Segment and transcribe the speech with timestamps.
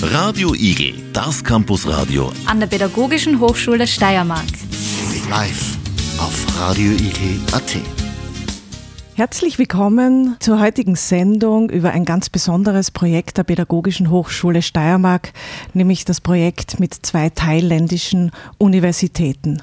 [0.00, 4.46] Radio Igel, das Campusradio an der Pädagogischen Hochschule Steiermark.
[5.28, 5.76] Live
[6.18, 7.76] auf radioigel.at.
[9.14, 15.32] Herzlich willkommen zur heutigen Sendung über ein ganz besonderes Projekt der Pädagogischen Hochschule Steiermark,
[15.74, 19.62] nämlich das Projekt mit zwei thailändischen Universitäten.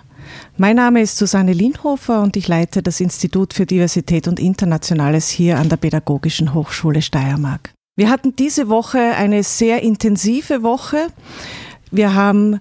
[0.57, 5.57] Mein Name ist Susanne Linhofer und ich leite das Institut für Diversität und Internationales hier
[5.57, 7.74] an der Pädagogischen Hochschule Steiermark.
[7.97, 11.07] Wir hatten diese Woche eine sehr intensive Woche.
[11.91, 12.59] Wir haben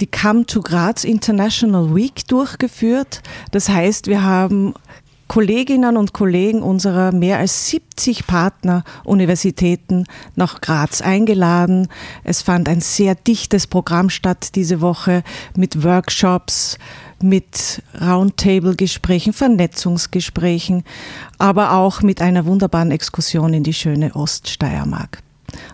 [0.00, 3.20] die Come to Graz International Week durchgeführt.
[3.50, 4.72] Das heißt, wir haben
[5.28, 11.88] Kolleginnen und Kollegen unserer mehr als 70 Partneruniversitäten nach Graz eingeladen.
[12.24, 15.22] Es fand ein sehr dichtes Programm statt diese Woche
[15.54, 16.78] mit Workshops,
[17.22, 20.84] mit Roundtable-Gesprächen, Vernetzungsgesprächen,
[21.38, 25.22] aber auch mit einer wunderbaren Exkursion in die schöne Oststeiermark.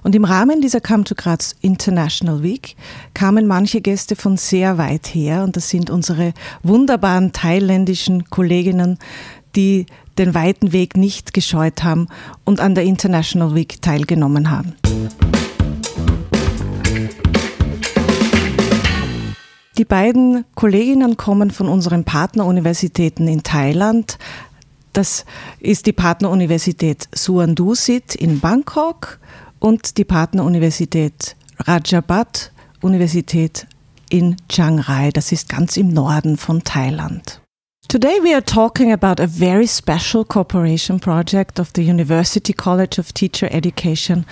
[0.03, 2.77] Und im Rahmen dieser Come to Graz International Week
[3.15, 8.99] kamen manche Gäste von sehr weit her und das sind unsere wunderbaren thailändischen Kolleginnen,
[9.55, 9.87] die
[10.19, 12.09] den weiten Weg nicht gescheut haben
[12.45, 14.75] und an der International Week teilgenommen haben.
[19.79, 24.17] Die beiden Kolleginnen kommen von unseren Partneruniversitäten in Thailand.
[24.95, 25.27] Das
[25.61, 29.19] ist die Partneruniversität Suandusit in Bangkok
[29.59, 33.67] und die Partneruniversität Rajabat Universität
[34.09, 35.11] in Chiang Rai.
[35.11, 37.43] Das ist ganz im Norden von Thailand.
[37.89, 43.13] Today we are talking about a very special cooperation project of the University College of
[43.13, 44.27] Teacher Education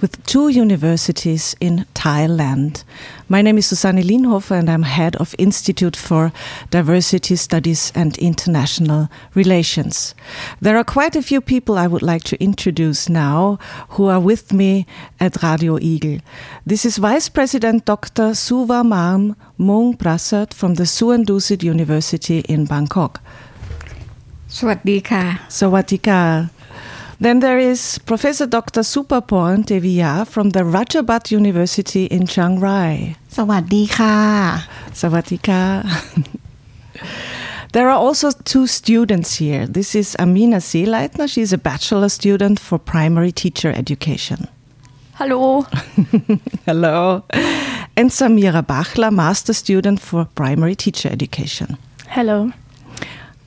[0.00, 2.84] with two universities in Thailand.
[3.29, 6.31] My name is Susanne Linhofer and I'm head of Institute for
[6.69, 10.13] Diversity Studies and International Relations.
[10.61, 13.57] There are quite a few people I would like to introduce now
[13.89, 14.85] who are with me
[15.19, 16.19] at Radio Eagle.
[16.65, 18.35] This is Vice President Dr.
[18.35, 23.19] Suva Mam Mung Prasad from the Suandusit University in Bangkok.
[24.57, 25.23] สวัสดีค่ะ
[25.57, 26.19] Sawadika.
[27.19, 28.81] Then there is Professor Dr.
[28.81, 33.15] Supaporn Devia from the Rajabat University in Chiang Rai.
[33.37, 34.17] สวัสดีค่ะ
[34.99, 35.61] Sawadika.
[37.75, 39.63] There are also two students here.
[39.77, 41.27] This is Amina Seeleitner.
[41.33, 44.39] She's a bachelor student for primary teacher education.
[45.19, 45.65] Hallo.
[46.65, 47.23] Hello.
[47.97, 51.77] And Samira Bachler, master student for primary teacher education.
[52.15, 52.51] Hello.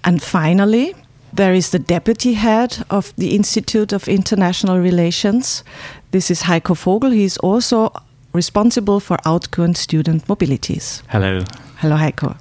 [0.05, 0.95] And finally,
[1.34, 5.64] there is the deputy head of the Institute of International Relations.
[6.12, 7.12] This is Heiko Vogel.
[7.12, 7.92] He is also
[8.34, 11.02] responsible for outgoing student mobilities.
[11.10, 11.44] Hello.
[11.78, 12.38] Hello, Heiko.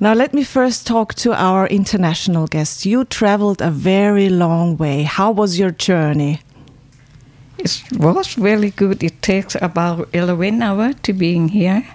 [0.00, 2.86] Now, let me first talk to our international guests.
[2.86, 5.02] You traveled a very long way.
[5.02, 6.40] How was your journey?
[7.58, 9.02] It was really good.
[9.02, 11.86] It takes about 11 hours to being here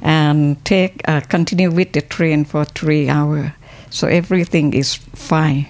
[0.00, 3.50] and take uh, continue with the train for three hours.
[3.90, 5.66] So everything is fine.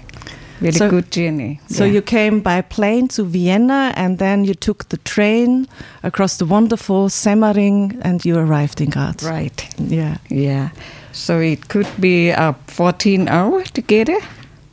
[0.61, 1.61] Really So- good journey.
[1.69, 1.93] So Yeah.
[1.95, 5.67] you came by plane to Vienna and then you took the train
[6.03, 9.23] across the wonderful Semmering and you arrived in Graz.
[9.23, 9.65] Right.
[9.79, 10.17] Yeah.
[10.29, 10.69] Yeah.
[11.13, 14.19] So it could be uh, 14 hours together.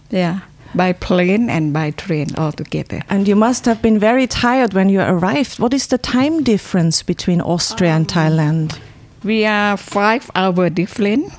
[0.09, 0.39] Yeah.
[0.73, 3.01] By plane and by train all together.
[3.09, 5.59] And you must have been very tired when you arrived.
[5.59, 8.73] What is the time difference between Austria and Thailand?
[9.23, 11.31] We are five hour different.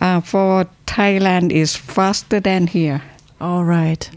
[0.00, 3.00] Uh, for Thailand is faster than here.
[3.40, 4.10] All right.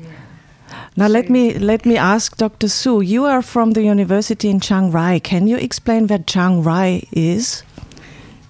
[0.97, 2.67] Now let me let me ask Dr.
[2.67, 2.99] Su.
[2.99, 5.21] You are from the university in Chiang Rai.
[5.21, 7.63] Can you explain where Chiang Rai is?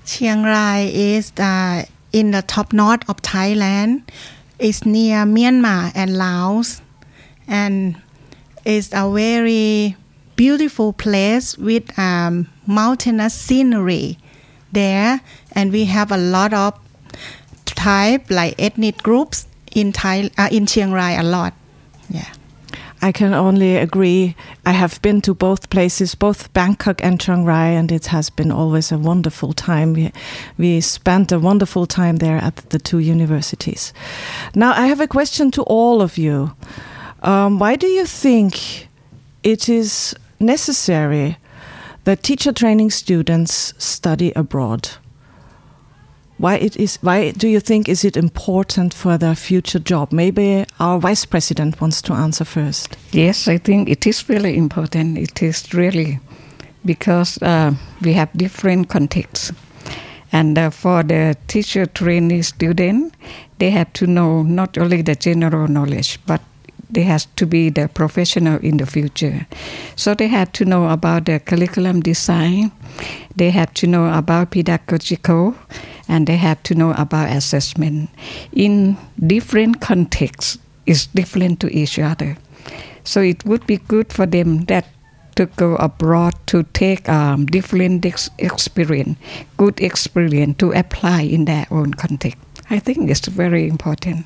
[0.06, 4.02] Chiang Rai is uh, in the top north of Thailand.
[4.58, 6.82] It's near Myanmar and Laos,
[7.48, 8.02] and
[8.66, 9.96] it's a very
[10.36, 14.18] beautiful place with um, mountainous scenery
[14.72, 16.74] there, and we have a lot of
[17.66, 21.54] type like ethnic groups in Thai uh, in Chiang Rai a lot.
[22.10, 22.32] Yeah.
[23.04, 24.34] I can only agree.
[24.66, 28.50] I have been to both places, both Bangkok and Chiang Rai, and it has been
[28.50, 29.92] always a wonderful time.
[29.92, 30.14] We,
[30.58, 33.92] we spent a wonderful time there at the two universities.
[34.56, 36.56] Now, I have a question to all of you.
[37.24, 38.88] Um, why do you think
[39.44, 41.38] it is necessary
[42.06, 44.92] that teacher training students study abroad?
[46.44, 46.98] Why it is?
[47.01, 50.12] Why do you think is it important for their future job?
[50.12, 52.98] Maybe our vice president wants to answer first.
[53.13, 55.18] Yes, I think it is really important.
[55.18, 56.19] It is really
[56.84, 59.54] because uh, we have different contexts.
[60.34, 63.13] And uh, for the teacher trainee student,
[63.60, 66.42] they have to know not only the general knowledge, but
[66.90, 69.48] they have to be the professional in the future.
[69.95, 72.74] So they have to know about the curriculum design,
[73.34, 75.56] they have to know about pedagogical,
[76.08, 78.10] and they have to know about assessment.
[78.52, 82.38] In different contexts, is different to each other.
[83.04, 84.86] So it would be good for them that
[85.36, 89.18] to go abroad to take um, different ex- experience,
[89.58, 92.38] good experience to apply in their own context.
[92.70, 94.26] I think it's very important.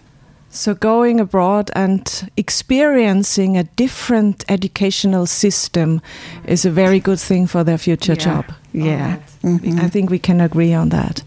[0.57, 6.01] So, going abroad and experiencing a different educational system
[6.48, 8.25] is a very good thing for their future Yeah.
[8.25, 8.45] job.
[8.74, 9.18] Yeah.
[9.44, 9.86] All right.
[9.86, 11.21] I think we can agree on that.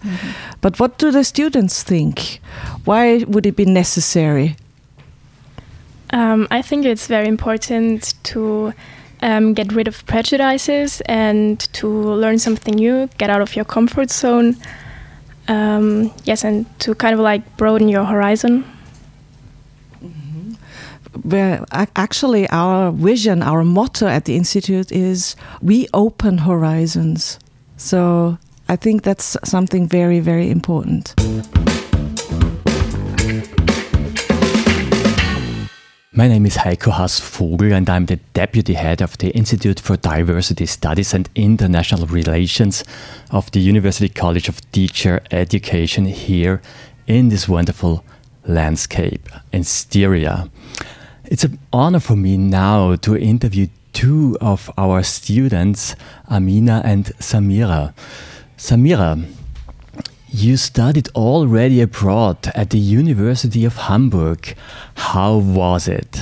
[0.60, 2.40] But what do the students think?
[2.84, 4.56] Why would it be necessary?
[6.12, 8.72] Um, I think it's very important to
[9.22, 14.10] um, get rid of prejudices and to learn something new, get out of your comfort
[14.10, 14.56] zone.
[15.46, 18.64] Um, yes, and to kind of like broaden your horizon.
[21.96, 27.38] Actually, our vision, our motto at the Institute is we open horizons.
[27.76, 31.14] So, I think that's something very, very important.
[36.12, 39.96] My name is Heiko Haas Vogel, and I'm the deputy head of the Institute for
[39.96, 42.84] Diversity Studies and International Relations
[43.30, 46.60] of the University College of Teacher Education here
[47.06, 48.04] in this wonderful
[48.46, 50.50] landscape in Styria.
[51.30, 55.94] It's an honor for me now to interview two of our students,
[56.28, 57.94] Amina and Samira.
[58.58, 59.24] Samira,
[60.30, 64.56] you studied already abroad at the University of Hamburg.
[64.96, 66.20] How was it?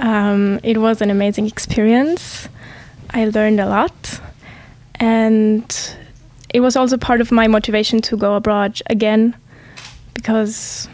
[0.00, 2.48] Um, it was an amazing experience.
[3.10, 4.20] I learned a lot,
[4.96, 5.94] and
[6.52, 9.36] it was also part of my motivation to go abroad again,
[10.14, 10.88] because,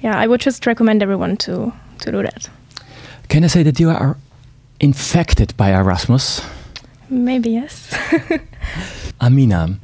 [0.00, 2.48] yeah, I would just recommend everyone to to do that.
[3.28, 4.16] Can I say that you are
[4.80, 6.42] infected by Erasmus?
[7.08, 7.94] Maybe yes.
[9.20, 9.78] Amina,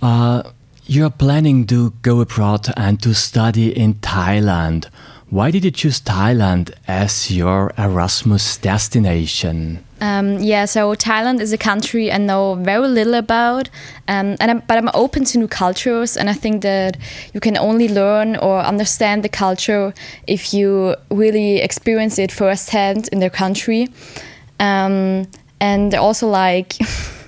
[0.00, 0.42] uh,
[0.86, 4.88] you're planning to go abroad and to study in Thailand.
[5.32, 9.82] Why did you choose Thailand as your Erasmus destination?
[10.02, 13.70] Um, yeah, so Thailand is a country I know very little about,
[14.08, 16.98] um, and I'm, but I'm open to new cultures, and I think that
[17.32, 19.94] you can only learn or understand the culture
[20.26, 23.88] if you really experience it firsthand in their country.
[24.60, 25.28] Um,
[25.60, 26.74] and also like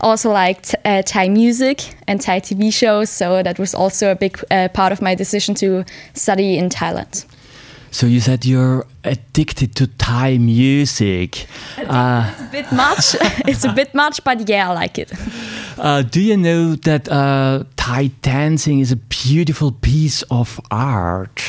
[0.00, 4.38] also liked uh, Thai music and Thai TV shows, so that was also a big
[4.50, 5.84] uh, part of my decision to
[6.14, 7.24] study in Thailand.
[7.90, 11.46] So you said you're addicted to Thai music.
[11.76, 13.16] Uh, A bit much.
[13.46, 15.12] it's a bit much, but yeah, I like it.
[15.78, 21.42] uh, do you know that uh, Thai dancing is a beautiful piece of art?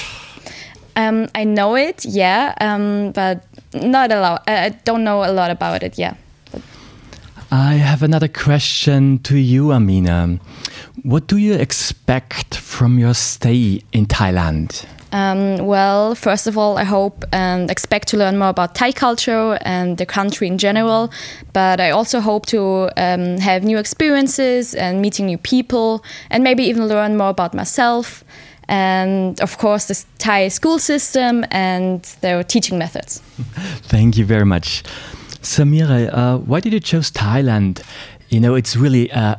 [0.97, 4.43] Um, I know it, yeah, um, but not a lot.
[4.45, 6.15] I don't know a lot about it, yeah.
[7.53, 10.39] I have another question to you, Amina.
[11.03, 14.83] What do you expect from your stay in Thailand?
[15.11, 19.59] Um, well, first of all, I hope and expect to learn more about Thai culture
[19.61, 21.11] and the country in general.
[21.53, 26.63] But I also hope to um, have new experiences and meeting new people, and maybe
[26.63, 28.23] even learn more about myself.
[28.67, 33.19] And of course, the Thai school system and their teaching methods.
[33.91, 34.83] Thank you very much.
[35.43, 37.81] Samira, uh, why did you choose Thailand?
[38.29, 39.37] You know, it's really a,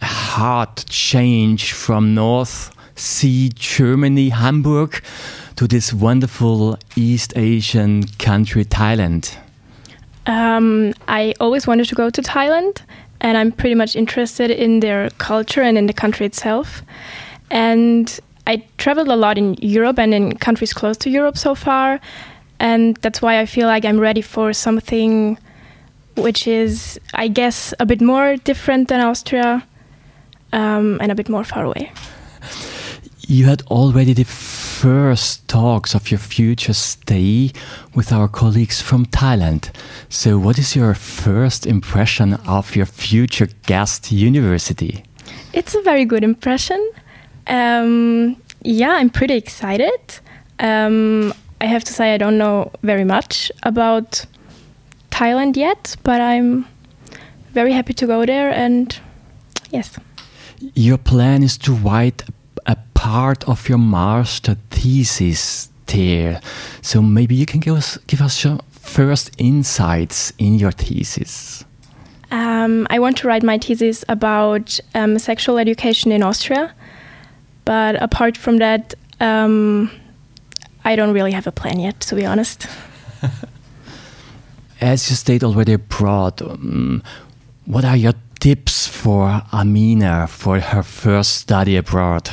[0.00, 5.02] a hard change from North Sea, Germany, Hamburg,
[5.56, 9.36] to this wonderful East Asian country, Thailand.
[10.26, 12.82] Um, I always wanted to go to Thailand,
[13.20, 16.82] and I'm pretty much interested in their culture and in the country itself.
[17.50, 22.00] And I traveled a lot in Europe and in countries close to Europe so far,
[22.58, 25.38] and that's why I feel like I'm ready for something
[26.16, 29.66] which is, I guess, a bit more different than Austria
[30.52, 31.92] um, and a bit more far away.
[33.28, 37.50] You had already the first talks of your future stay
[37.94, 39.70] with our colleagues from Thailand.
[40.08, 45.02] So, what is your first impression of your future guest university?
[45.52, 46.80] It's a very good impression.
[47.48, 50.20] Um, yeah, I'm pretty excited.
[50.60, 54.26] Um, I have to say, I don't know very much about
[55.10, 56.66] Thailand yet, but I'm
[57.52, 58.50] very happy to go there.
[58.50, 58.98] And
[59.70, 59.98] yes,
[60.74, 62.24] Your plan is to write
[62.66, 66.40] a part of your master thesis there.
[66.82, 71.64] So, maybe you can give us, give us your first insights in your thesis.
[72.30, 76.74] um, I want to write my thesis about um, sexual education in Austria.
[77.64, 79.90] But apart from that, um,
[80.86, 82.68] I don't really have a plan yet, to be honest.
[84.80, 87.02] As you stayed already abroad, um,
[87.64, 92.30] what are your tips for Amina for her first study abroad?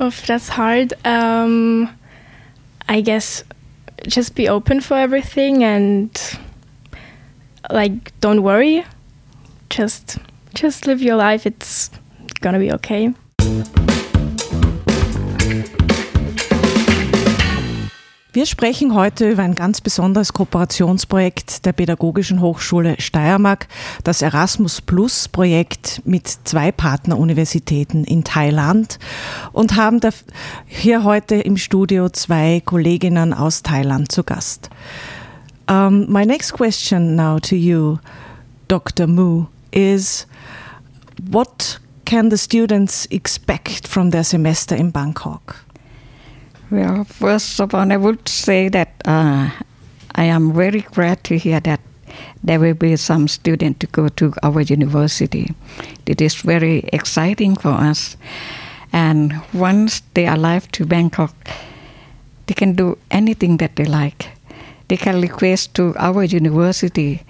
[0.00, 0.94] Oh, that's hard.
[1.04, 1.90] Um,
[2.88, 3.44] I guess
[4.06, 6.10] just be open for everything and
[7.70, 8.86] like don't worry.
[9.68, 10.16] Just
[10.54, 11.44] just live your life.
[11.44, 11.90] It's
[12.40, 13.12] gonna be okay.
[18.34, 23.68] Wir sprechen heute über ein ganz besonderes Kooperationsprojekt der Pädagogischen Hochschule Steiermark,
[24.04, 28.98] das Erasmus Plus Projekt mit zwei Partneruniversitäten in Thailand
[29.52, 30.00] und haben
[30.64, 34.70] hier heute im Studio zwei Kolleginnen aus Thailand zu Gast.
[35.68, 37.98] Um, my next question now to you,
[38.66, 39.06] Dr.
[39.08, 40.26] Mu, is
[41.30, 45.66] what can the students expect from their semester in Bangkok?
[46.72, 49.50] Well, first of all, I would say that uh,
[50.14, 51.80] I am very glad to hear that
[52.42, 55.52] there will be some students to go to our university.
[56.06, 58.16] It is very exciting for us.
[58.90, 61.34] And once they arrive to Bangkok,
[62.46, 64.30] they can do anything that they like.
[64.88, 67.20] They can request to our university.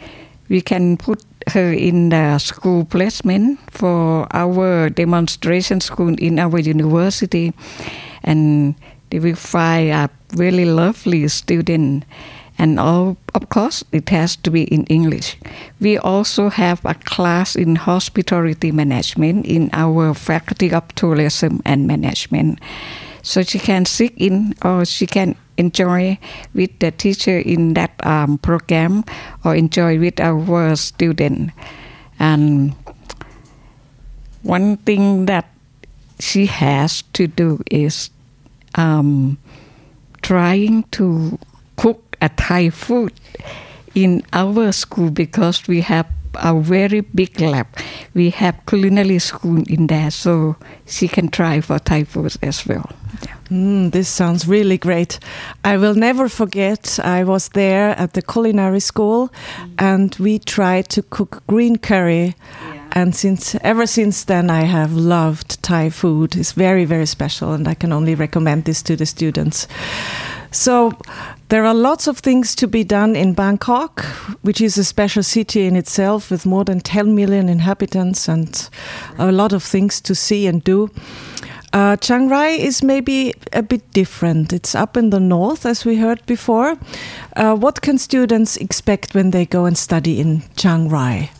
[0.48, 7.52] We can put her in the school placement for our demonstration school in our university.
[8.22, 8.76] And
[9.12, 12.04] they will find a really lovely student.
[12.56, 15.36] And all, of course it has to be in english.
[15.80, 22.60] We also have a class in hospitality management in our faculty of tourism and management.
[23.20, 26.18] So she can sit in or she can enjoy
[26.54, 29.04] with the teacher in that um, program
[29.44, 31.50] or enjoy with our student.
[32.18, 32.74] And
[34.42, 35.52] one thing that
[36.18, 38.08] she has to do is
[38.74, 39.38] um,
[40.22, 41.38] trying to
[41.76, 43.12] cook a Thai food
[43.94, 47.66] in our school because we have a very big lab.
[48.14, 52.90] We have culinary school in there, so she can try for Thai food as well.
[53.50, 55.18] Mm, this sounds really great.
[55.62, 56.98] I will never forget.
[57.02, 59.74] I was there at the culinary school, mm.
[59.78, 62.34] and we tried to cook green curry.
[62.64, 62.71] Yeah.
[62.94, 66.36] And since ever since then, I have loved Thai food.
[66.36, 69.66] It's very very special, and I can only recommend this to the students.
[70.50, 70.92] So
[71.48, 74.04] there are lots of things to be done in Bangkok,
[74.42, 78.68] which is a special city in itself with more than 10 million inhabitants and
[79.18, 80.90] a lot of things to see and do.
[81.72, 84.52] Uh, Chiang Rai is maybe a bit different.
[84.52, 86.76] It's up in the north, as we heard before.
[87.34, 91.30] Uh, what can students expect when they go and study in Chiang Rai?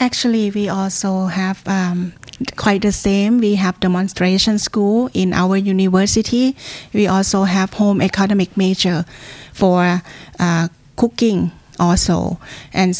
[0.00, 2.12] Actually, we also have um,
[2.56, 3.38] quite the same.
[3.38, 6.56] We have demonstration school in our university.
[6.92, 9.04] We also have home economic major
[9.52, 10.02] for
[10.38, 12.38] uh, cooking also,
[12.72, 12.90] and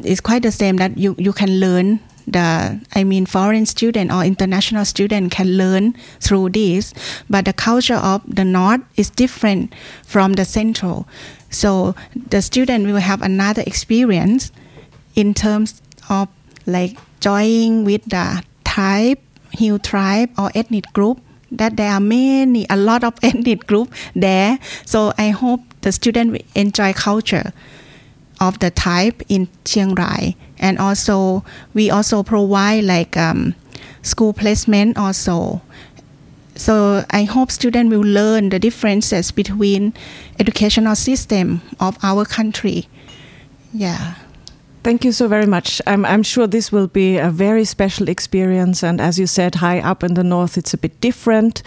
[0.00, 4.24] it's quite the same that you you can learn the I mean foreign student or
[4.24, 6.94] international student can learn through this
[7.28, 11.08] but the culture of the north is different from the central
[11.50, 14.52] so the student will have another experience
[15.16, 15.82] in terms
[16.12, 16.28] of
[16.66, 19.18] like joining with the tribe,
[19.52, 24.58] Hill tribe or ethnic group that there are many a lot of ethnic group there.
[24.84, 27.52] So i hope the student will enjoy culture
[28.40, 30.36] of the type in chiang rai.
[30.58, 33.54] And also we also provide like um,
[34.02, 35.60] school placement also.
[36.56, 39.92] So i hope students will learn the differences between
[40.38, 42.88] educational system of our country.
[43.72, 44.14] Yeah
[44.82, 45.80] Thank you so very much.
[45.86, 48.82] I'm, I'm, sure this will be a very special experience.
[48.82, 51.62] And as you said, high up in the north, it's a bit different,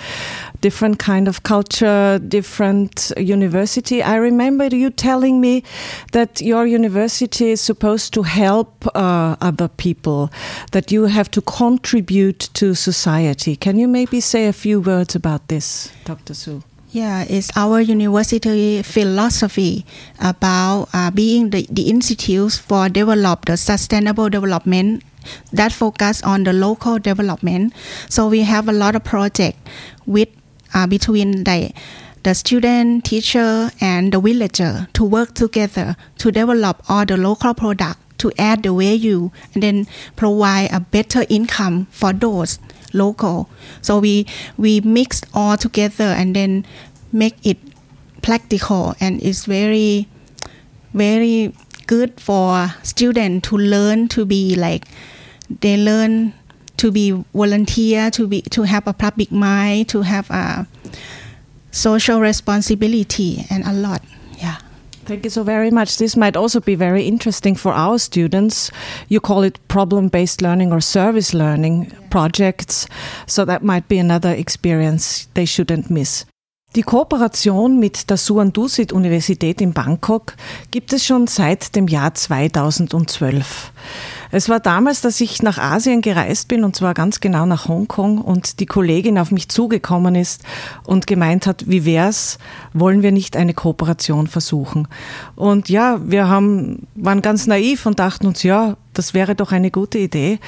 [0.59, 4.03] different kind of culture, different university.
[4.03, 5.63] I remember you telling me
[6.11, 10.29] that your university is supposed to help uh, other people,
[10.73, 13.55] that you have to contribute to society.
[13.55, 16.33] Can you maybe say a few words about this, Dr.
[16.33, 16.61] Su?
[16.95, 19.85] Yeah, it's our university philosophy
[20.17, 25.03] about uh, being the, the institutes for develop the sustainable development
[25.51, 27.73] that focus on the local development.
[28.07, 29.59] So we have a lot of project
[30.05, 30.29] with
[30.73, 31.73] uh, between the
[32.23, 37.99] the student, teacher, and the villager to work together to develop all the local product
[38.19, 42.57] to add the value and then provide a better income for those
[42.95, 43.49] local.
[43.81, 44.25] So we
[44.57, 46.65] we mix all together and then
[47.11, 47.57] make it
[48.21, 50.07] practical and it's very
[50.93, 51.53] very
[51.85, 54.87] good for students to learn to be like
[55.61, 56.33] they learn
[56.77, 60.65] to be volunteer to be to have a public mind to have a
[61.71, 64.01] social responsibility and a lot.
[65.05, 65.97] Thank you so very much.
[65.97, 68.71] This might also be very interesting for our students.
[69.07, 72.87] You call it problem based learning or service learning projects.
[73.27, 76.25] So that might be another experience they shouldn't miss.
[76.75, 80.35] Die Kooperation mit der Suan Dusit Universität in Bangkok
[80.71, 83.71] gibt es schon seit dem Jahr 2012.
[84.35, 88.17] Es war damals, dass ich nach Asien gereist bin und zwar ganz genau nach Hongkong
[88.17, 90.43] und die Kollegin auf mich zugekommen ist
[90.83, 92.37] und gemeint hat, wie wär's,
[92.73, 94.89] wollen wir nicht eine Kooperation versuchen?
[95.37, 99.71] Und ja, wir haben, waren ganz naiv und dachten uns, ja, das wäre doch eine
[99.71, 100.39] gute Idee.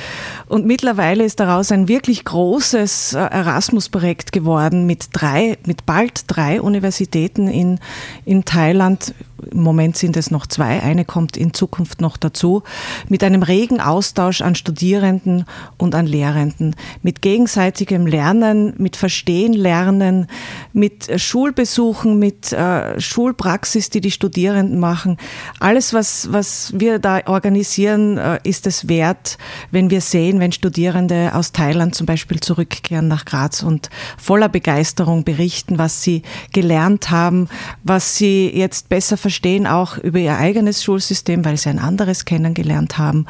[0.48, 6.62] Und mittlerweile ist daraus ein wirklich großes äh, Erasmus-Projekt geworden mit drei, mit bald drei
[6.62, 7.80] Universitäten in,
[8.26, 9.14] in Thailand.
[9.52, 12.64] Im Moment sind es noch zwei, eine kommt in Zukunft noch dazu,
[13.10, 15.46] mit einem regen Austausch an Studierenden
[15.78, 20.28] und an Lehrenden, mit gegenseitigem Lernen, mit Verstehen lernen,
[20.74, 25.18] mit Schulbesuchen, mit äh, Schulpraxis, die die Studierenden machen.
[25.60, 29.38] Alles, was, was wir da organisieren, äh, ist es wert,
[29.72, 35.24] wenn wir sehen, wenn Studierende aus Thailand zum Beispiel zurückkehren nach Graz und voller Begeisterung
[35.24, 37.50] berichten, was sie gelernt haben,
[37.84, 42.98] was sie jetzt besser verstehen, auch über ihr eigenes Schulsystem, weil sie ein anderes kennengelernt
[42.98, 43.26] haben,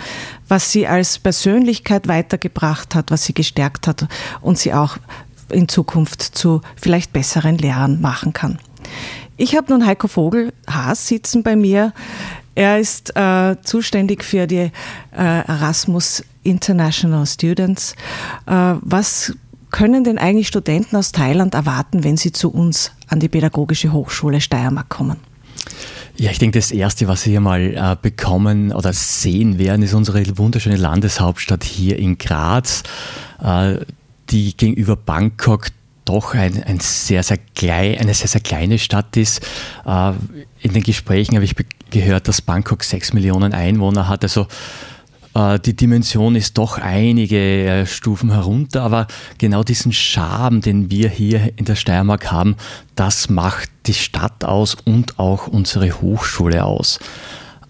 [0.47, 4.07] was sie als Persönlichkeit weitergebracht hat, was sie gestärkt hat
[4.39, 4.97] und sie auch
[5.49, 8.59] in Zukunft zu vielleicht besseren Lehrern machen kann.
[9.37, 11.93] Ich habe nun Heiko Vogel Haas sitzen bei mir.
[12.53, 14.71] Er ist äh, zuständig für die äh,
[15.15, 17.95] Erasmus International Students.
[18.45, 19.33] Äh, was
[19.71, 24.41] können denn eigentlich Studenten aus Thailand erwarten, wenn sie zu uns an die Pädagogische Hochschule
[24.41, 25.17] Steiermark kommen?
[26.19, 29.93] Ja, ich denke, das Erste, was Sie hier mal äh, bekommen oder sehen werden, ist
[29.93, 32.81] unsere wunderschöne Landeshauptstadt hier in Graz,
[33.43, 33.75] äh,
[34.31, 35.67] die gegenüber Bangkok
[36.05, 39.45] doch ein, ein sehr, sehr klein, eine sehr, sehr kleine Stadt ist.
[39.85, 40.13] Äh,
[40.61, 41.55] in den Gesprächen habe ich
[41.91, 44.23] gehört, dass Bangkok sechs Millionen Einwohner hat.
[44.23, 44.47] Also
[45.37, 51.53] die Dimension ist doch einige äh, Stufen herunter, aber genau diesen Charme, den wir hier
[51.57, 52.55] in der Steiermark haben,
[52.95, 56.99] das macht die Stadt aus und auch unsere Hochschule aus.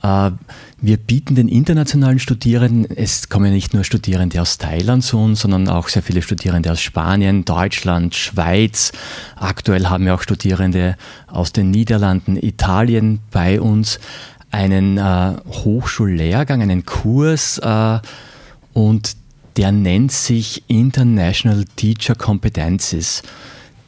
[0.02, 0.32] Äh,
[0.80, 5.68] wir bieten den internationalen Studierenden, es kommen nicht nur Studierende aus Thailand zu uns, sondern
[5.68, 8.92] auch sehr viele Studierende aus Spanien, Deutschland, Schweiz.
[9.36, 14.00] Aktuell haben wir auch Studierende aus den Niederlanden, Italien bei uns,
[14.52, 18.00] einen äh, Hochschullehrgang, einen Kurs äh,
[18.74, 19.18] und
[19.58, 23.24] der nennt sich International Teacher Competencies.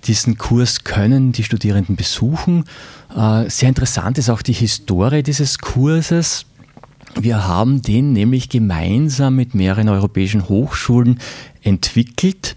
[0.06, 2.66] Diesen Kurs können die Studierenden besuchen.
[3.16, 6.46] Äh, sehr interessant ist auch die Historie dieses Kurses.
[7.20, 11.20] Wir haben den nämlich gemeinsam mit mehreren europäischen Hochschulen
[11.64, 12.56] entwickelt.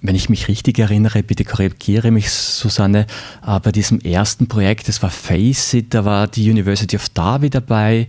[0.00, 3.06] Wenn ich mich richtig erinnere, bitte korrigiere mich, Susanne,
[3.46, 7.50] äh, bei diesem ersten Projekt, das war Face It, da war die University of Derby
[7.50, 8.06] dabei,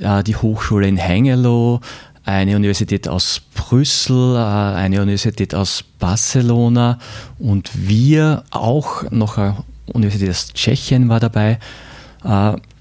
[0.00, 1.80] äh, die Hochschule in Hengelo,
[2.24, 6.98] eine Universität aus Brüssel, äh, eine Universität aus Barcelona
[7.38, 9.56] und wir auch, noch eine
[9.86, 11.60] Universität aus Tschechien war dabei.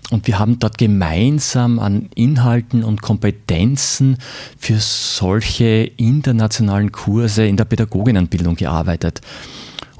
[0.09, 4.17] Und wir haben dort gemeinsam an Inhalten und Kompetenzen
[4.57, 9.21] für solche internationalen Kurse in der Pädagoginnenbildung gearbeitet.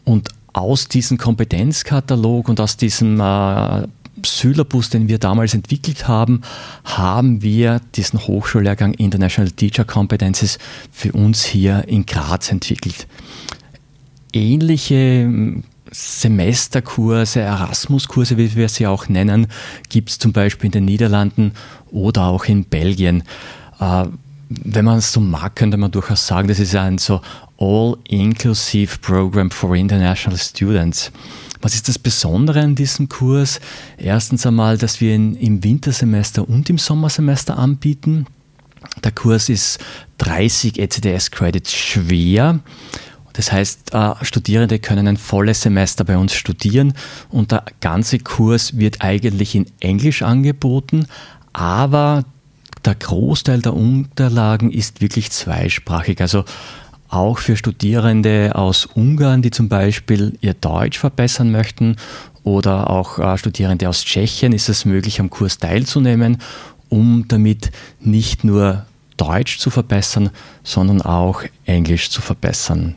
[0.06, 3.88] Und aus diesem Kompetenzkatalog und aus diesem äh,
[4.26, 6.42] Syllabus, den wir damals entwickelt haben,
[6.86, 10.58] haben wir diesen Hochschullehrgang International Teacher Competences
[10.92, 13.08] für uns hier in Graz entwickelt.
[14.34, 15.62] Ähnliche
[15.98, 19.48] Semesterkurse, Erasmuskurse, wie wir sie auch nennen,
[19.90, 21.54] gibt es zum Beispiel in den Niederlanden
[21.92, 23.24] oder auch in Belgien.
[23.80, 24.06] Äh,
[24.50, 27.22] wenn man es so mag, könnte man durchaus sagen, das ist ein so
[27.58, 31.12] All-Inclusive Program for International Students.
[31.62, 33.60] Was ist das Besondere an diesem Kurs?
[33.98, 38.28] Erstens einmal, dass wir ihn im Wintersemester und im Sommersemester anbieten.
[39.04, 39.80] Der Kurs ist
[40.20, 42.60] 30 ECDS-Credits schwer
[43.38, 46.94] das heißt, äh, Studierende können ein volles Semester bei uns studieren
[47.30, 51.06] und der ganze Kurs wird eigentlich in Englisch angeboten,
[51.54, 52.26] aber
[52.84, 56.20] der Großteil der Unterlagen ist wirklich zweisprachig.
[56.20, 56.46] Also
[57.10, 61.96] auch für Studierende aus Ungarn, die zum Beispiel ihr Deutsch verbessern möchten
[62.44, 66.40] oder auch äh, Studierende aus Tschechien ist es möglich, am Kurs teilzunehmen,
[66.90, 67.70] um damit
[68.00, 70.32] nicht nur Deutsch zu verbessern,
[70.64, 72.96] sondern auch Englisch zu verbessern.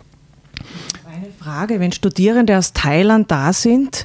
[1.42, 4.04] Frage, wenn Studierende aus Thailand da sind,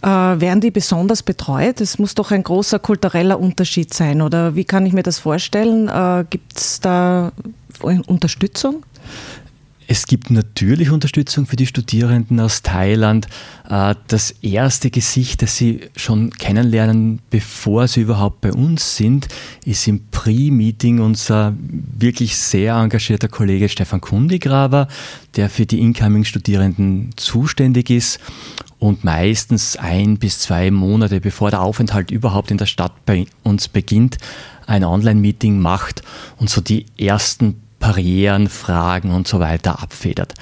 [0.00, 1.80] äh, werden die besonders betreut?
[1.80, 5.88] Es muss doch ein großer kultureller Unterschied sein, oder wie kann ich mir das vorstellen?
[5.88, 7.32] Äh, Gibt es da
[7.82, 8.84] Unterstützung?
[9.90, 13.26] Es gibt natürlich Unterstützung für die Studierenden aus Thailand.
[13.70, 19.28] Äh, das erste Gesicht, das sie schon kennenlernen, bevor sie überhaupt bei uns sind,
[19.64, 24.88] ist im Pre-Meeting unser wirklich sehr engagierter Kollege Stefan Kundigraber,
[25.36, 28.20] der für die Incoming-Studierenden zuständig ist
[28.78, 33.68] und meistens ein bis zwei Monate bevor der Aufenthalt überhaupt in der Stadt bei uns
[33.68, 34.18] beginnt,
[34.66, 36.02] ein Online-Meeting macht
[36.36, 40.34] und so die ersten Barrieren, Fragen und so weiter abfedert.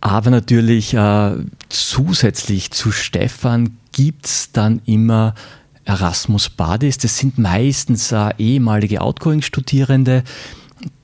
[0.00, 1.36] Aber natürlich äh,
[1.68, 5.34] zusätzlich zu Stefan gibt es dann immer
[5.84, 6.98] Erasmus Buddies.
[6.98, 10.24] Das sind meistens äh, ehemalige Outgoing-Studierende,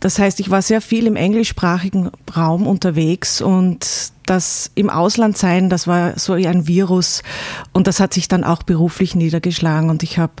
[0.00, 5.68] das heißt, ich war sehr viel im englischsprachigen Raum unterwegs und das im Ausland sein,
[5.70, 7.22] das war so ein Virus
[7.72, 10.34] und das hat sich dann auch beruflich niedergeschlagen und ich habe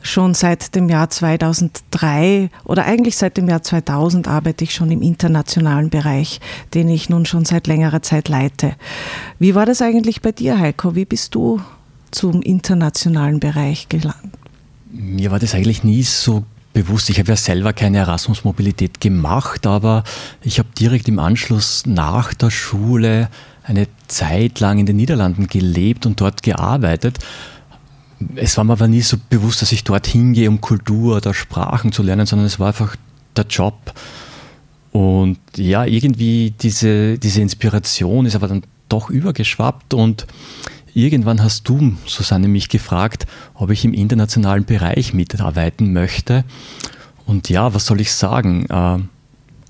[0.00, 5.02] schon seit dem Jahr 2003 oder eigentlich seit dem Jahr 2000 arbeite ich schon im
[5.02, 6.40] internationalen Bereich,
[6.72, 8.74] den ich nun schon seit längerer Zeit leite.
[9.38, 10.94] Wie war das eigentlich bei dir, Heiko?
[10.94, 11.60] Wie bist du
[12.12, 14.32] zum internationalen Bereich gelangt?
[14.90, 16.44] Mir war das eigentlich nie so
[16.76, 17.08] bewusst.
[17.08, 20.04] Ich habe ja selber keine Erasmus-Mobilität gemacht, aber
[20.42, 23.30] ich habe direkt im Anschluss nach der Schule
[23.62, 27.18] eine Zeit lang in den Niederlanden gelebt und dort gearbeitet.
[28.34, 31.92] Es war mir aber nie so bewusst, dass ich dort hingehe, um Kultur oder Sprachen
[31.92, 32.94] zu lernen, sondern es war einfach
[33.34, 33.94] der Job.
[34.92, 40.26] Und ja, irgendwie diese, diese Inspiration ist aber dann doch übergeschwappt und
[40.96, 46.42] Irgendwann hast du, Susanne, mich gefragt, ob ich im internationalen Bereich mitarbeiten möchte.
[47.26, 48.64] Und ja, was soll ich sagen?
[48.70, 49.00] Äh,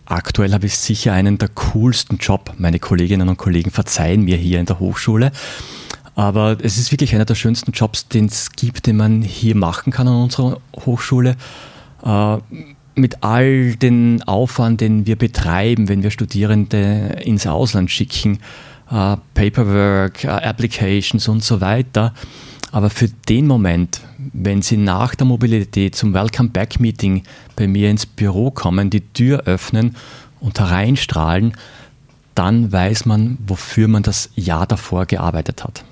[0.04, 2.54] aktuell habe ich sicher einen der coolsten Job.
[2.58, 5.32] Meine Kolleginnen und Kollegen verzeihen mir hier in der Hochschule.
[6.14, 9.92] Aber es ist wirklich einer der schönsten Jobs, den es gibt, den man hier machen
[9.92, 11.34] kann an unserer Hochschule.
[12.04, 12.36] Äh,
[12.94, 18.38] mit all den Aufwand, den wir betreiben, wenn wir Studierende ins Ausland schicken,
[18.90, 22.14] äh, Paperwork, äh, Applications und so weiter.
[22.72, 24.00] Aber für den Moment,
[24.32, 27.22] wenn Sie nach der Mobilität zum Welcome Back Meeting
[27.54, 29.96] bei mir ins Büro kommen, die Tür öffnen
[30.40, 31.54] und hereinstrahlen,
[32.34, 35.84] dann weiß man, wofür man das Jahr davor gearbeitet hat.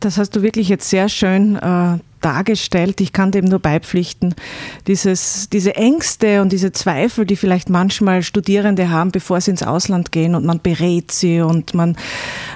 [0.00, 3.00] Das hast du wirklich jetzt sehr schön äh, dargestellt.
[3.00, 4.34] Ich kann dem nur beipflichten.
[4.86, 10.12] Dieses, diese Ängste und diese Zweifel, die vielleicht manchmal Studierende haben, bevor sie ins Ausland
[10.12, 11.96] gehen und man berät sie und man,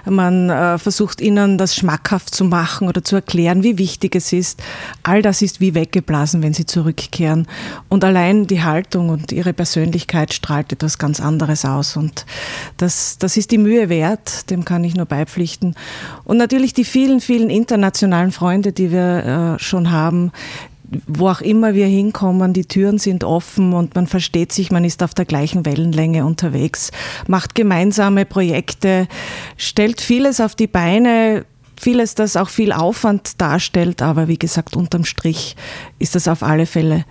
[0.06, 4.62] man äh, versucht ihnen das schmackhaft zu machen oder zu erklären, wie wichtig es ist.
[5.02, 7.46] All das ist wie weggeblasen, wenn sie zurückkehren.
[7.88, 11.96] Und allein die Haltung und ihre Persönlichkeit strahlt etwas ganz anderes aus.
[11.96, 12.24] Und
[12.78, 15.74] das, das ist die Mühe wert, dem kann ich nur beipflichten.
[16.24, 20.32] Und natürlich die vielen, vielen internationalen Freunde, die wir äh, schon haben,
[21.06, 25.02] wo auch immer wir hinkommen, die Türen sind offen und man versteht sich, man ist
[25.02, 26.90] auf der gleichen Wellenlänge unterwegs,
[27.26, 29.06] macht gemeinsame Projekte,
[29.56, 31.44] stellt vieles auf die Beine,
[31.78, 35.56] vieles, das auch viel Aufwand darstellt, aber wie gesagt, unterm Strich
[35.98, 37.04] ist das auf alle Fälle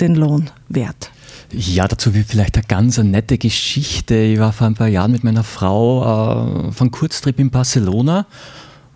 [0.00, 1.10] den Lohn wert.
[1.52, 4.16] Ja, dazu vielleicht eine ganz nette Geschichte.
[4.16, 8.26] Ich war vor ein paar Jahren mit meiner Frau äh, von Kurztrip in Barcelona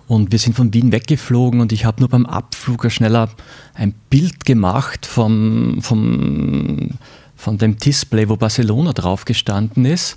[0.09, 3.29] und wir sind von Wien weggeflogen und ich habe nur beim Abflug schneller
[3.75, 6.92] ein Bild gemacht vom, vom,
[7.37, 10.16] von dem Display, wo Barcelona drauf gestanden ist.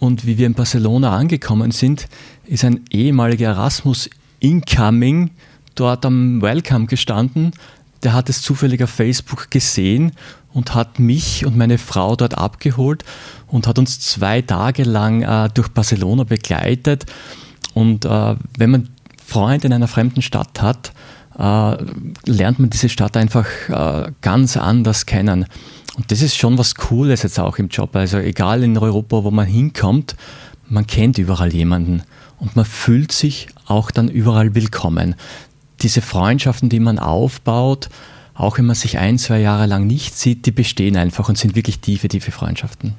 [0.00, 2.08] Und wie wir in Barcelona angekommen sind,
[2.46, 5.30] ist ein ehemaliger Erasmus Incoming
[5.76, 7.52] dort am Welcome gestanden.
[8.02, 10.10] Der hat es zufällig auf Facebook gesehen
[10.52, 13.04] und hat mich und meine Frau dort abgeholt
[13.46, 17.06] und hat uns zwei Tage lang äh, durch Barcelona begleitet.
[17.72, 18.88] Und äh, wenn man
[19.32, 20.92] Freunde in einer fremden Stadt hat,
[21.38, 21.76] äh,
[22.30, 25.46] lernt man diese Stadt einfach äh, ganz anders kennen.
[25.96, 27.96] Und das ist schon was Cooles jetzt auch im Job.
[27.96, 30.16] Also egal in Europa, wo man hinkommt,
[30.68, 32.02] man kennt überall jemanden
[32.40, 35.14] und man fühlt sich auch dann überall willkommen.
[35.80, 37.88] Diese Freundschaften, die man aufbaut,
[38.34, 41.56] auch wenn man sich ein, zwei Jahre lang nicht sieht, die bestehen einfach und sind
[41.56, 42.94] wirklich tiefe, tiefe Freundschaften.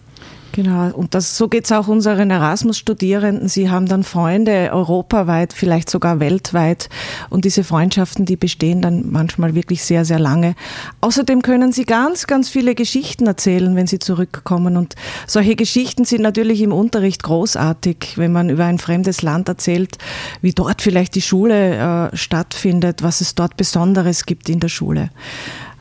[0.53, 3.49] Genau, und das, so geht es auch unseren Erasmus-Studierenden.
[3.49, 6.89] Sie haben dann Freunde europaweit, vielleicht sogar weltweit.
[7.31, 10.53] Und diese Freundschaften, die bestehen dann manchmal wirklich sehr, sehr lange.
[11.01, 14.77] Außerdem können sie ganz, ganz viele Geschichten erzählen, wenn sie zurückkommen.
[14.77, 14.93] Und
[15.25, 19.97] solche Geschichten sind natürlich im Unterricht großartig, wenn man über ein fremdes Land erzählt,
[20.41, 25.09] wie dort vielleicht die Schule äh, stattfindet, was es dort Besonderes gibt in der Schule.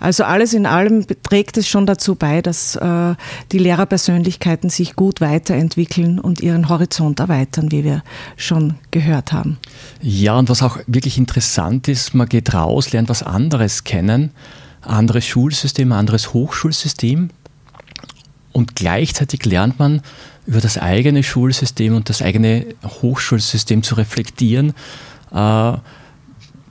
[0.02, 3.14] Also alles in allem trägt es schon dazu bei, dass äh,
[3.52, 8.02] die Lehrerpersönlichkeiten sich gut weiterentwickeln und ihren Horizont erweitern, wie wir
[8.36, 9.58] schon gehört haben.
[10.00, 14.32] Ja, und was auch wirklich interessant ist, man geht raus, lernt was anderes kennen,
[14.80, 17.30] anderes Schulsystem, anderes Hochschulsystem
[18.50, 20.02] und gleichzeitig lernt man
[20.48, 24.74] über das eigene Schulsystem und das eigene Hochschulsystem zu reflektieren.
[25.32, 25.74] Äh,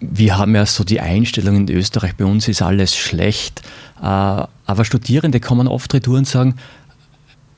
[0.02, 3.62] wir haben ja so die Einstellung in Österreich, bei uns ist alles schlecht.
[4.02, 6.56] Äh, aber Studierende kommen oft retour und sagen,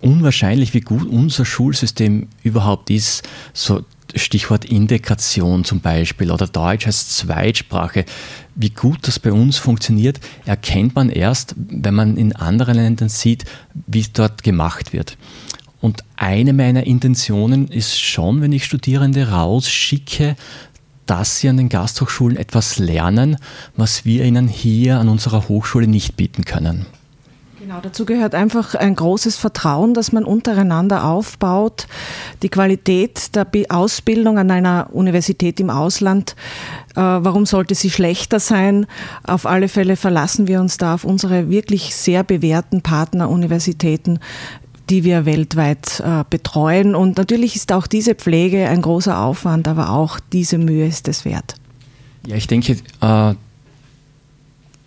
[0.02, 3.24] unwahrscheinlich, wie gut unser Schulsystem überhaupt ist.
[3.54, 3.84] So
[4.16, 8.06] Stichwort Integration zum Beispiel oder Deutsch als Zweitsprache.
[8.56, 13.46] Wie gut das bei uns funktioniert, erkennt man erst, wenn man in anderen Ländern sieht,
[13.88, 15.18] wie es dort gemacht wird.
[15.82, 20.36] Und eine meiner Intentionen ist schon, wenn ich Studierende rausschicke,
[21.06, 23.38] dass sie an den Gasthochschulen etwas lernen,
[23.76, 26.86] was wir ihnen hier an unserer Hochschule nicht bieten können.
[27.64, 31.88] Genau, dazu gehört einfach ein großes Vertrauen, das man untereinander aufbaut.
[32.42, 36.36] Die Qualität der Ausbildung an einer Universität im Ausland,
[36.96, 38.86] äh, warum sollte sie schlechter sein?
[39.26, 44.20] Auf alle Fälle verlassen wir uns da auf unsere wirklich sehr bewährten Partneruniversitäten
[44.90, 46.96] die wir weltweit äh, betreuen.
[46.96, 51.26] Und natürlich ist auch diese Pflege ein großer Aufwand, aber auch diese Mühe ist es
[51.26, 51.56] wert.
[52.28, 53.34] Ja, ich denke, äh,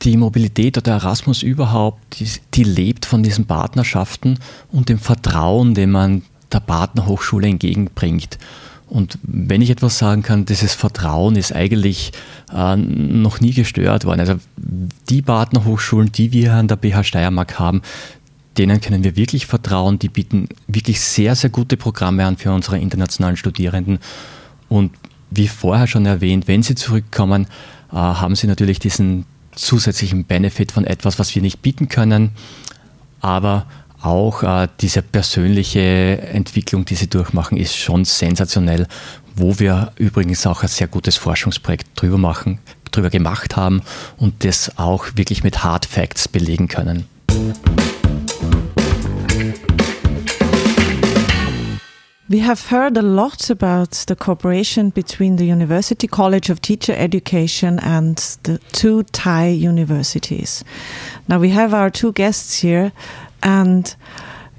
[0.02, 4.38] die Mobilität oder Erasmus überhaupt, die, die, lebt von diesen Partnerschaften
[4.70, 8.38] und dem Vertrauen, dem man der Partnerhochschule entgegenbringt.
[8.88, 12.12] Und wenn ich etwas sagen kann, dieses Vertrauen ist eigentlich
[12.52, 14.20] äh, noch nie gestört worden.
[14.20, 17.82] Also die Partnerhochschulen, die wir an der BH Steiermark haben,
[18.58, 19.98] denen können wir wirklich vertrauen.
[19.98, 23.98] Die bieten wirklich sehr, sehr gute Programme an für unsere internationalen Studierenden.
[24.68, 24.92] Und
[25.30, 27.46] wie vorher schon erwähnt, wenn sie zurückkommen,
[27.92, 32.30] äh, haben sie natürlich diesen zusätzlichen Benefit von etwas, was wir nicht bieten können,
[33.20, 33.66] aber
[34.02, 35.80] auch äh, diese persönliche
[36.20, 38.86] Entwicklung, die sie durchmachen, ist schon sensationell,
[39.34, 42.58] wo wir übrigens auch ein sehr gutes Forschungsprojekt drüber machen,
[42.90, 43.82] drüber gemacht haben
[44.16, 47.06] und das auch wirklich mit Hard Facts belegen können.
[52.28, 57.78] We have heard a lot about the cooperation between the University College of Teacher Education
[57.78, 60.64] and the two Thai universities.
[61.28, 62.90] Now we have our two guests here,
[63.44, 63.94] and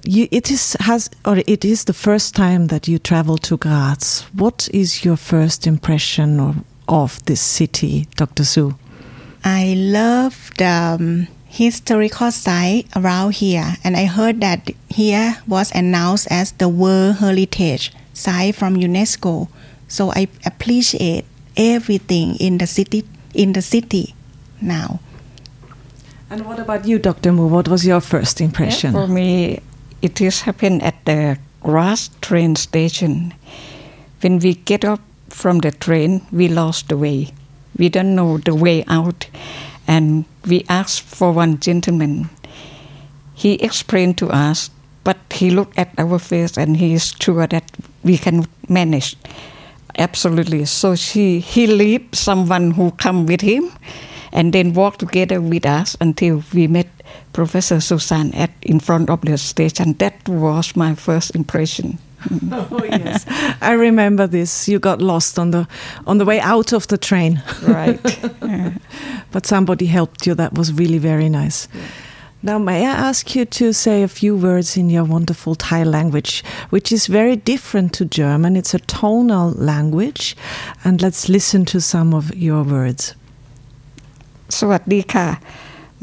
[0.05, 4.25] you, it is has or it is the first time that you travel to Graz.
[4.31, 6.55] What is your first impression of,
[6.87, 8.45] of this city, Dr.
[8.45, 8.77] Su?
[9.43, 16.27] I love the um, historical site around here, and I heard that here was announced
[16.29, 19.47] as the World Heritage Site from UNESCO.
[19.87, 24.15] So I appreciate everything in the city in the city
[24.61, 24.99] now.
[26.29, 27.31] And what about you, Dr.
[27.31, 27.47] Mu?
[27.47, 28.93] What was your first impression?
[28.93, 29.61] Yeah, for me,
[30.01, 33.33] it has happened at the Grass train station.
[34.21, 37.29] When we get up from the train, we lost the way.
[37.77, 39.27] We don't know the way out
[39.87, 42.29] and we asked for one gentleman.
[43.33, 44.69] He explained to us,
[45.03, 47.71] but he looked at our face and he is sure that
[48.03, 49.15] we can manage.
[49.97, 50.65] Absolutely.
[50.65, 53.71] So she, he leave someone who come with him
[54.31, 56.87] and then walk together with us until we met
[57.33, 59.93] Professor Susan at in front of the station.
[59.93, 61.97] That was my first impression.
[62.52, 63.26] oh yes,
[63.60, 64.68] I remember this.
[64.68, 65.66] You got lost on the
[66.06, 67.42] on the way out of the train.
[67.62, 68.00] Right.
[69.32, 70.34] but somebody helped you.
[70.34, 71.68] That was really very nice.
[71.74, 71.80] Yeah.
[72.44, 76.42] Now, may I ask you to say a few words in your wonderful Thai language,
[76.70, 78.56] which is very different to German?
[78.56, 80.36] It's a tonal language,
[80.82, 83.14] and let's listen to some of your words.
[84.58, 85.28] สวัสดีค่ะ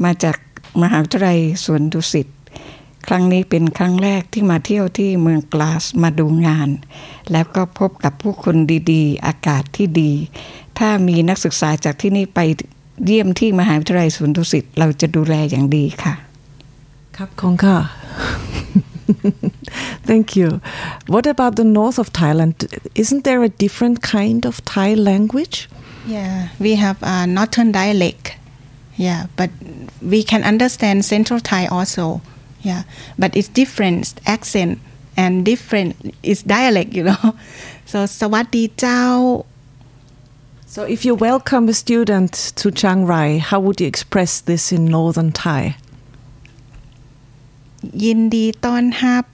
[0.04, 0.36] มาจาก
[0.82, 2.26] มหาวิทยาลัยสวนดุสิต
[3.07, 6.69] ครั้งนี้เป็นครั้งแรกที่มาเที่ยวที่เมืองกลาสมาดูงาน
[7.31, 8.55] แล้วก็พบกับผู้คน
[8.91, 10.11] ดีๆ อากาศที่ดี
[10.79, 12.39] ถ้ามีนักศึกษาจากที่นี่ไป
[13.05, 16.15] เยี่ยมที่มหาวิทยาลัยสวนดุสิตเราจะดูแลอย่างดีค่ะ
[17.15, 17.89] Kap Konka.
[20.03, 20.59] Thank you.
[21.07, 22.53] What about the north of Thailand?
[22.93, 25.69] Isn't there a different kind of Thai language?
[26.05, 28.35] Yeah, we have a northern dialect.
[28.97, 29.49] Yeah, but
[30.01, 32.21] we can understand Central Thai also.
[32.64, 32.82] Yeah,
[33.18, 34.80] but it's different accent
[35.16, 35.90] and different
[36.22, 37.24] it's dialect, you know.
[37.90, 39.04] So สวัสดีเจ้า
[40.74, 44.82] So, if you welcome a student to Chiang Rai, how would you express this in
[44.96, 45.62] northern Thai?
[48.04, 49.24] ยินดีต้อนรับ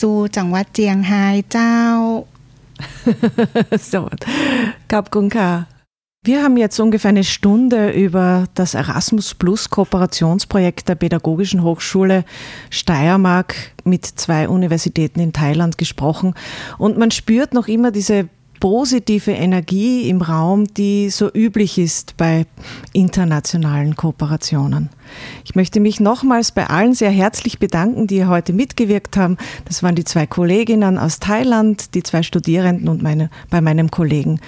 [0.00, 1.76] สู่จังหวัดเจียงไฮ้เจ้า
[3.90, 4.08] so,
[4.90, 5.48] Kap Konka.
[6.25, 12.25] Wir haben jetzt ungefähr eine Stunde über das Erasmus Plus Kooperationsprojekt der Pädagogischen Hochschule
[12.71, 16.33] Steiermark mit zwei Universitäten in Thailand gesprochen.
[16.79, 18.27] Und man spürt noch immer diese
[18.59, 22.47] positive Energie im Raum, die so üblich ist bei
[22.91, 24.89] internationalen Kooperationen.
[25.43, 29.37] Ich möchte mich nochmals bei allen sehr herzlich bedanken, die heute mitgewirkt haben.
[29.65, 34.39] Das waren die zwei Kolleginnen aus Thailand, die zwei Studierenden und meine, bei meinem Kollegen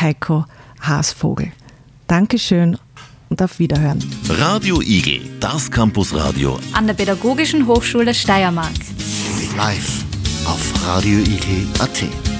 [0.00, 0.46] Heiko
[0.80, 1.52] Haasvogel.
[2.06, 2.78] Dankeschön
[3.28, 3.98] und auf Wiederhören.
[4.28, 8.72] Radio Igel, das Campusradio an der Pädagogischen Hochschule Steiermark.
[9.56, 10.04] Live
[10.46, 12.35] auf radioigel.at.